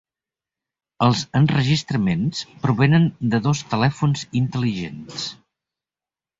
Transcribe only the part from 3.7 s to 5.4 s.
telèfons intel·ligents.